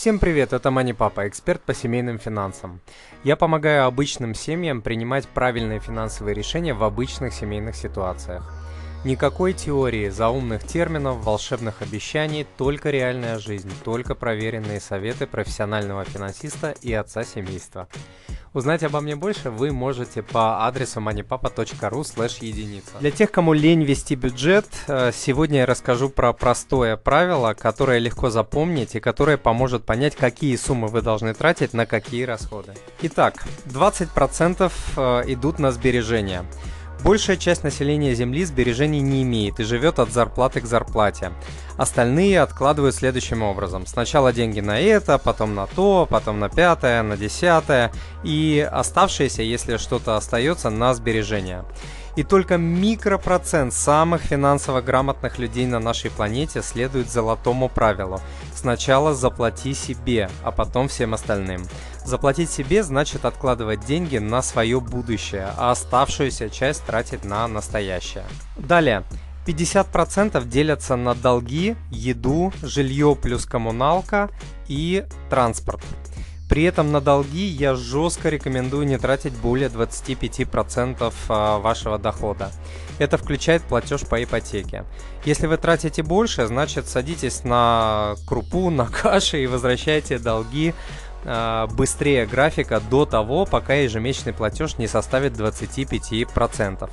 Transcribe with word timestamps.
Всем 0.00 0.18
привет, 0.18 0.54
это 0.54 0.70
Мани 0.70 0.94
Папа, 0.94 1.28
эксперт 1.28 1.60
по 1.60 1.74
семейным 1.74 2.18
финансам. 2.18 2.80
Я 3.22 3.36
помогаю 3.36 3.84
обычным 3.84 4.34
семьям 4.34 4.80
принимать 4.80 5.28
правильные 5.28 5.78
финансовые 5.78 6.34
решения 6.34 6.72
в 6.72 6.82
обычных 6.84 7.34
семейных 7.34 7.76
ситуациях. 7.76 8.50
Никакой 9.04 9.52
теории, 9.52 10.08
заумных 10.08 10.64
терминов, 10.64 11.22
волшебных 11.22 11.82
обещаний, 11.82 12.46
только 12.56 12.88
реальная 12.88 13.38
жизнь, 13.38 13.70
только 13.84 14.14
проверенные 14.14 14.80
советы 14.80 15.26
профессионального 15.26 16.06
финансиста 16.06 16.74
и 16.80 16.94
отца 16.94 17.22
семейства. 17.22 17.86
Узнать 18.52 18.82
обо 18.82 19.00
мне 19.00 19.14
больше 19.14 19.48
вы 19.48 19.70
можете 19.70 20.24
по 20.24 20.66
адресу 20.66 20.98
moneypapa.ru 21.00 22.02
слэш 22.02 22.38
единица. 22.38 22.98
Для 22.98 23.12
тех, 23.12 23.30
кому 23.30 23.52
лень 23.52 23.84
вести 23.84 24.16
бюджет, 24.16 24.66
э, 24.88 25.12
сегодня 25.14 25.60
я 25.60 25.66
расскажу 25.66 26.08
про 26.08 26.32
простое 26.32 26.96
правило, 26.96 27.54
которое 27.54 28.00
легко 28.00 28.28
запомнить 28.28 28.96
и 28.96 29.00
которое 29.00 29.36
поможет 29.36 29.84
понять, 29.84 30.16
какие 30.16 30.56
суммы 30.56 30.88
вы 30.88 31.00
должны 31.00 31.32
тратить 31.32 31.74
на 31.74 31.86
какие 31.86 32.24
расходы. 32.24 32.74
Итак, 33.02 33.44
20% 33.66 34.72
э, 34.96 35.22
идут 35.28 35.60
на 35.60 35.70
сбережения. 35.70 36.44
Большая 37.02 37.38
часть 37.38 37.64
населения 37.64 38.14
Земли 38.14 38.44
сбережений 38.44 39.00
не 39.00 39.22
имеет 39.22 39.58
и 39.58 39.64
живет 39.64 39.98
от 39.98 40.12
зарплаты 40.12 40.60
к 40.60 40.66
зарплате. 40.66 41.32
Остальные 41.78 42.42
откладывают 42.42 42.94
следующим 42.94 43.42
образом. 43.42 43.86
Сначала 43.86 44.34
деньги 44.34 44.60
на 44.60 44.78
это, 44.78 45.16
потом 45.16 45.54
на 45.54 45.66
то, 45.66 46.06
потом 46.10 46.38
на 46.40 46.50
пятое, 46.50 47.02
на 47.02 47.16
десятое 47.16 47.90
и 48.22 48.68
оставшиеся, 48.70 49.42
если 49.42 49.78
что-то 49.78 50.16
остается, 50.16 50.68
на 50.68 50.92
сбережения. 50.92 51.64
И 52.16 52.22
только 52.22 52.56
микропроцент 52.56 53.72
самых 53.72 54.22
финансово 54.22 54.80
грамотных 54.80 55.38
людей 55.38 55.66
на 55.66 55.78
нашей 55.78 56.10
планете 56.10 56.62
следует 56.62 57.10
золотому 57.10 57.68
правилу. 57.68 58.20
Сначала 58.54 59.14
заплати 59.14 59.74
себе, 59.74 60.28
а 60.42 60.50
потом 60.50 60.88
всем 60.88 61.14
остальным. 61.14 61.62
Заплатить 62.04 62.50
себе 62.50 62.82
значит 62.82 63.24
откладывать 63.24 63.84
деньги 63.84 64.18
на 64.18 64.42
свое 64.42 64.80
будущее, 64.80 65.48
а 65.56 65.70
оставшуюся 65.70 66.50
часть 66.50 66.84
тратить 66.84 67.24
на 67.24 67.46
настоящее. 67.46 68.24
Далее. 68.56 69.04
50% 69.46 70.46
делятся 70.46 70.96
на 70.96 71.14
долги, 71.14 71.76
еду, 71.90 72.52
жилье 72.62 73.16
плюс 73.20 73.46
коммуналка 73.46 74.28
и 74.68 75.04
транспорт. 75.30 75.80
При 76.50 76.64
этом 76.64 76.90
на 76.90 77.00
долги 77.00 77.46
я 77.46 77.76
жестко 77.76 78.28
рекомендую 78.28 78.84
не 78.84 78.98
тратить 78.98 79.34
более 79.34 79.68
25% 79.68 81.14
а, 81.28 81.58
вашего 81.60 81.96
дохода. 81.96 82.50
Это 82.98 83.16
включает 83.18 83.62
платеж 83.62 84.00
по 84.00 84.20
ипотеке. 84.20 84.84
Если 85.24 85.46
вы 85.46 85.58
тратите 85.58 86.02
больше, 86.02 86.48
значит 86.48 86.88
садитесь 86.88 87.44
на 87.44 88.16
крупу, 88.26 88.68
на 88.70 88.86
каши 88.86 89.44
и 89.44 89.46
возвращайте 89.46 90.18
долги 90.18 90.74
а, 91.24 91.68
быстрее 91.68 92.26
графика 92.26 92.80
до 92.80 93.06
того, 93.06 93.46
пока 93.46 93.74
ежемесячный 93.74 94.32
платеж 94.32 94.76
не 94.76 94.88
составит 94.88 95.34
25%. 95.34 96.90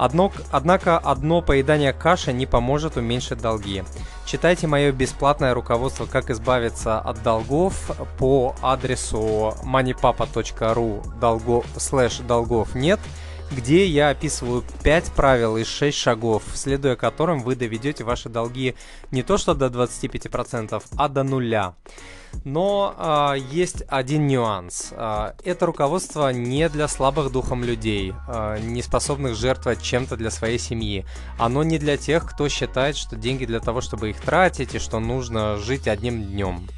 Одно, 0.00 0.32
однако 0.50 0.96
одно 0.96 1.42
поедание 1.42 1.92
каши 1.92 2.32
не 2.32 2.46
поможет 2.46 2.96
уменьшить 2.96 3.42
долги. 3.42 3.84
Читайте 4.24 4.66
мое 4.66 4.92
бесплатное 4.92 5.52
руководство 5.52 6.06
«Как 6.06 6.30
избавиться 6.30 6.98
от 6.98 7.22
долгов» 7.22 7.90
по 8.18 8.54
адресу 8.62 9.54
moneypapa.ru 9.62 11.06
долго, 11.20 11.62
слэш 11.76 12.20
долгов 12.20 12.74
нет, 12.74 12.98
где 13.50 13.86
я 13.86 14.10
описываю 14.10 14.64
5 14.82 15.12
правил 15.12 15.56
и 15.56 15.64
6 15.64 15.96
шагов, 15.96 16.42
следуя 16.54 16.96
которым 16.96 17.40
вы 17.40 17.56
доведете 17.56 18.04
ваши 18.04 18.28
долги 18.28 18.74
не 19.10 19.22
то 19.22 19.38
что 19.38 19.54
до 19.54 19.66
25%, 19.66 20.82
а 20.96 21.08
до 21.08 21.22
нуля. 21.22 21.74
Но 22.44 22.94
э, 22.96 23.40
есть 23.50 23.82
один 23.88 24.28
нюанс. 24.28 24.90
Э, 24.92 25.32
это 25.44 25.66
руководство 25.66 26.28
не 26.32 26.68
для 26.68 26.86
слабых 26.86 27.32
духом 27.32 27.64
людей, 27.64 28.14
э, 28.28 28.58
не 28.62 28.82
способных 28.82 29.34
жертвовать 29.34 29.82
чем-то 29.82 30.16
для 30.16 30.30
своей 30.30 30.58
семьи. 30.58 31.04
Оно 31.38 31.62
не 31.62 31.78
для 31.78 31.96
тех, 31.96 32.30
кто 32.30 32.48
считает, 32.48 32.96
что 32.96 33.16
деньги 33.16 33.46
для 33.46 33.60
того, 33.60 33.80
чтобы 33.80 34.10
их 34.10 34.20
тратить, 34.20 34.74
и 34.74 34.78
что 34.78 35.00
нужно 35.00 35.56
жить 35.56 35.88
одним 35.88 36.22
днем. 36.22 36.68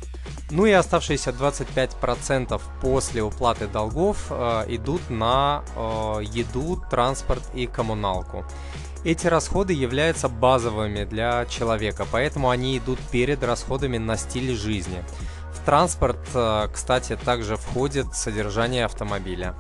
Ну 0.52 0.66
и 0.66 0.70
оставшиеся 0.72 1.30
25% 1.30 2.60
после 2.82 3.22
уплаты 3.22 3.66
долгов 3.66 4.26
э, 4.28 4.64
идут 4.68 5.00
на 5.08 5.64
э, 5.74 6.24
еду, 6.24 6.82
транспорт 6.90 7.42
и 7.54 7.66
коммуналку. 7.66 8.44
Эти 9.02 9.26
расходы 9.26 9.72
являются 9.72 10.28
базовыми 10.28 11.04
для 11.04 11.46
человека, 11.46 12.06
поэтому 12.12 12.50
они 12.50 12.76
идут 12.76 12.98
перед 13.10 13.42
расходами 13.42 13.96
на 13.96 14.18
стиль 14.18 14.54
жизни 14.54 15.02
транспорт, 15.64 16.18
э, 16.34 16.68
кстати, 16.72 17.16
также 17.16 17.56
входит 17.56 18.14
содержание 18.14 18.84
автомобиля. 18.84 19.54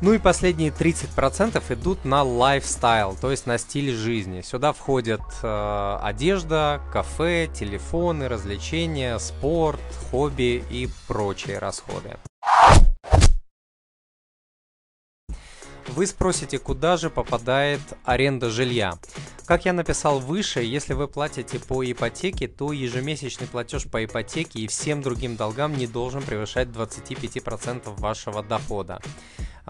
Ну 0.00 0.12
и 0.12 0.18
последние 0.18 0.70
30% 0.70 1.60
идут 1.74 2.04
на 2.04 2.22
лайфстайл, 2.22 3.16
то 3.20 3.32
есть 3.32 3.46
на 3.46 3.58
стиль 3.58 3.92
жизни. 3.92 4.42
Сюда 4.42 4.72
входят 4.72 5.20
э, 5.42 5.98
одежда, 6.00 6.80
кафе, 6.92 7.48
телефоны, 7.52 8.28
развлечения, 8.28 9.18
спорт, 9.18 9.80
хобби 10.10 10.62
и 10.70 10.88
прочие 11.08 11.58
расходы. 11.58 12.16
Вы 15.88 16.06
спросите, 16.06 16.60
куда 16.60 16.96
же 16.96 17.10
попадает 17.10 17.80
аренда 18.04 18.50
жилья? 18.50 18.98
Как 19.46 19.64
я 19.64 19.72
написал 19.72 20.20
выше, 20.20 20.60
если 20.60 20.92
вы 20.92 21.08
платите 21.08 21.58
по 21.58 21.82
ипотеке, 21.90 22.46
то 22.46 22.72
ежемесячный 22.72 23.48
платеж 23.48 23.90
по 23.90 24.04
ипотеке 24.04 24.60
и 24.60 24.68
всем 24.68 25.02
другим 25.02 25.34
долгам 25.34 25.76
не 25.76 25.88
должен 25.88 26.22
превышать 26.22 26.68
25% 26.68 27.98
вашего 27.98 28.44
дохода. 28.44 29.00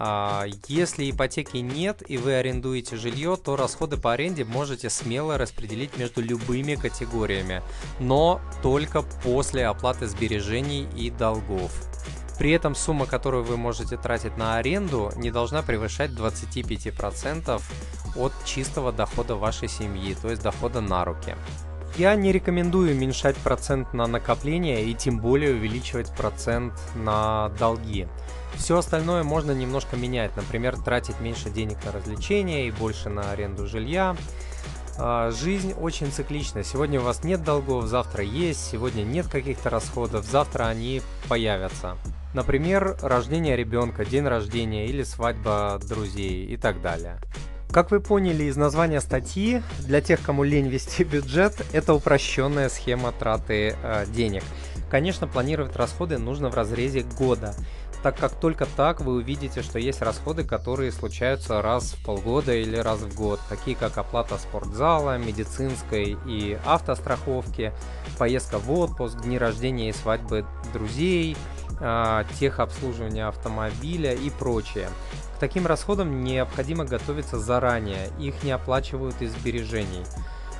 А, 0.01 0.45
если 0.69 1.11
ипотеки 1.11 1.57
нет 1.57 2.09
и 2.09 2.17
вы 2.17 2.35
арендуете 2.35 2.95
жилье, 2.95 3.35
то 3.35 3.57
расходы 3.57 3.97
по 3.97 4.13
аренде 4.13 4.45
можете 4.45 4.89
смело 4.89 5.37
распределить 5.37 5.97
между 5.97 6.21
любыми 6.21 6.75
категориями, 6.75 7.61
но 7.99 8.39
только 8.63 9.01
после 9.01 9.67
оплаты 9.67 10.07
сбережений 10.07 10.87
и 10.95 11.09
долгов. 11.09 11.73
При 12.37 12.51
этом 12.51 12.75
сумма, 12.75 13.07
которую 13.07 13.43
вы 13.43 13.57
можете 13.57 13.97
тратить 13.97 14.37
на 14.37 14.55
аренду, 14.55 15.11
не 15.17 15.31
должна 15.31 15.63
превышать 15.63 16.11
25% 16.11 17.61
от 18.15 18.31
чистого 18.45 18.93
дохода 18.93 19.35
вашей 19.35 19.67
семьи, 19.67 20.15
то 20.21 20.29
есть 20.29 20.41
дохода 20.41 20.79
на 20.79 21.03
руки. 21.03 21.35
Я 21.97 22.15
не 22.15 22.31
рекомендую 22.31 22.95
уменьшать 22.95 23.35
процент 23.37 23.93
на 23.93 24.07
накопление 24.07 24.85
и 24.85 24.93
тем 24.93 25.19
более 25.19 25.53
увеличивать 25.53 26.13
процент 26.15 26.73
на 26.95 27.49
долги. 27.59 28.07
Все 28.55 28.77
остальное 28.77 29.23
можно 29.23 29.51
немножко 29.51 29.95
менять, 29.95 30.35
например, 30.35 30.77
тратить 30.77 31.19
меньше 31.19 31.49
денег 31.49 31.77
на 31.85 31.91
развлечения 31.91 32.67
и 32.67 32.71
больше 32.71 33.09
на 33.09 33.31
аренду 33.31 33.67
жилья. 33.67 34.15
А, 34.97 35.31
жизнь 35.31 35.73
очень 35.73 36.11
циклична. 36.11 36.63
Сегодня 36.63 36.99
у 36.99 37.03
вас 37.03 37.23
нет 37.23 37.43
долгов, 37.43 37.85
завтра 37.85 38.23
есть, 38.23 38.69
сегодня 38.69 39.03
нет 39.03 39.27
каких-то 39.27 39.69
расходов, 39.69 40.25
завтра 40.25 40.65
они 40.65 41.01
появятся. 41.29 41.95
Например, 42.33 42.97
рождение 43.01 43.55
ребенка, 43.55 44.05
день 44.05 44.27
рождения 44.27 44.87
или 44.87 45.03
свадьба 45.03 45.79
друзей 45.87 46.45
и 46.45 46.57
так 46.57 46.81
далее. 46.81 47.19
Как 47.71 47.91
вы 47.91 47.99
поняли 47.99 48.45
из 48.45 48.57
названия 48.57 48.99
статьи, 48.99 49.61
для 49.81 50.01
тех, 50.01 50.19
кому 50.23 50.43
лень 50.43 50.67
вести 50.67 51.03
бюджет, 51.03 51.53
это 51.71 51.93
упрощенная 51.93 52.67
схема 52.67 53.11
траты 53.11 53.75
э, 53.83 54.05
денег. 54.07 54.43
Конечно, 54.89 55.27
планировать 55.27 55.75
расходы 55.75 56.17
нужно 56.17 56.49
в 56.49 56.55
разрезе 56.55 57.01
года, 57.01 57.53
так 58.01 58.17
как 58.17 58.31
только 58.31 58.65
так 58.65 59.01
вы 59.01 59.17
увидите, 59.17 59.61
что 59.61 59.77
есть 59.77 60.01
расходы, 60.01 60.43
которые 60.43 60.91
случаются 60.91 61.61
раз 61.61 61.93
в 61.93 62.03
полгода 62.03 62.55
или 62.55 62.75
раз 62.75 63.01
в 63.01 63.15
год, 63.15 63.39
такие 63.49 63.77
как 63.77 63.99
оплата 63.99 64.39
спортзала, 64.39 65.19
медицинской 65.19 66.17
и 66.25 66.57
автостраховки, 66.65 67.71
поездка 68.17 68.57
в 68.57 68.71
отпуск, 68.71 69.21
дни 69.21 69.37
рождения 69.37 69.89
и 69.89 69.93
свадьбы 69.93 70.43
друзей, 70.73 71.37
а, 71.79 72.25
техобслуживание 72.39 73.27
автомобиля 73.27 74.15
и 74.15 74.31
прочее. 74.31 74.87
Таким 75.39 75.67
расходам 75.67 76.23
необходимо 76.23 76.83
готовиться 76.83 77.39
заранее, 77.39 78.09
их 78.19 78.43
не 78.43 78.51
оплачивают 78.51 79.21
из 79.21 79.31
сбережений. 79.31 80.03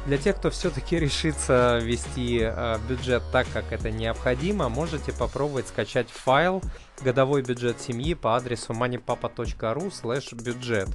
Для 0.06 0.18
тех, 0.18 0.38
кто 0.38 0.50
все-таки 0.50 0.98
решится 1.00 1.80
вести 1.82 2.40
э, 2.42 2.78
бюджет 2.88 3.24
так, 3.32 3.48
как 3.54 3.72
это 3.72 3.92
необходимо, 3.92 4.70
можете 4.70 5.12
попробовать 5.12 5.68
скачать 5.68 6.10
файл 6.10 6.62
годовой 7.02 7.42
бюджет 7.42 7.82
семьи 7.82 8.14
по 8.14 8.36
адресу 8.36 8.74
moneypapa.ru 8.74 10.42
бюджет. 10.44 10.90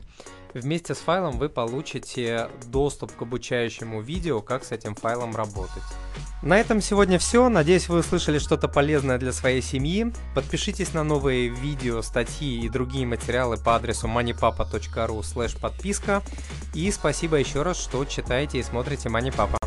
Вместе 0.54 0.94
с 0.94 0.98
файлом 0.98 1.36
вы 1.38 1.48
получите 1.48 2.48
доступ 2.66 3.14
к 3.14 3.22
обучающему 3.22 4.00
видео, 4.00 4.40
как 4.40 4.64
с 4.64 4.70
этим 4.70 4.94
файлом 4.94 5.34
работать. 5.34 5.82
На 6.42 6.58
этом 6.58 6.80
сегодня 6.80 7.18
все. 7.18 7.48
Надеюсь, 7.48 7.88
вы 7.88 7.98
услышали 7.98 8.38
что-то 8.38 8.68
полезное 8.68 9.18
для 9.18 9.32
своей 9.32 9.62
семьи. 9.62 10.12
Подпишитесь 10.34 10.92
на 10.92 11.02
новые 11.02 11.48
видео, 11.48 12.02
статьи 12.02 12.60
и 12.60 12.68
другие 12.68 13.06
материалы 13.06 13.56
по 13.56 13.74
адресу 13.74 14.06
moneypapa.ru 14.06 15.60
подписка. 15.60 16.22
И 16.72 16.90
спасибо 16.92 17.36
еще 17.36 17.62
раз, 17.62 17.80
что 17.80 18.04
читаете 18.04 18.58
и 18.58 18.62
смотрите 18.62 19.08
MoneyPapa. 19.08 19.63